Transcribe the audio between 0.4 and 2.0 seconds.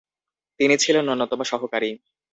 তিনি ছিলেন অন্যতম সহকারী।